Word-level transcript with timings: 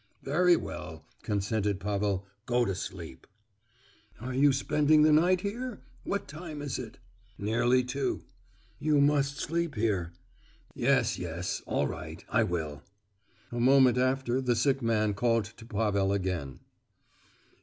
"Very 0.23 0.55
well," 0.55 1.05
consented 1.21 1.79
Pavel, 1.79 2.25
"go 2.47 2.65
to 2.65 2.73
sleep." 2.73 3.27
"Are 4.19 4.33
you 4.33 4.51
spending 4.51 5.03
the 5.03 5.11
night 5.11 5.41
here? 5.41 5.83
What 6.05 6.27
time 6.27 6.59
is 6.63 6.79
it?" 6.79 6.97
"Nearly 7.37 7.83
two." 7.83 8.23
"You 8.79 8.99
must 8.99 9.37
sleep 9.37 9.75
here." 9.75 10.11
"Yes, 10.73 11.19
yes—all 11.19 11.85
right. 11.85 12.25
I 12.29 12.41
will." 12.41 12.81
A 13.51 13.59
moment 13.59 13.99
after 13.99 14.41
the 14.41 14.55
sick 14.55 14.81
man 14.81 15.13
called 15.13 15.45
to 15.45 15.67
Pavel 15.67 16.11
again. 16.13 16.61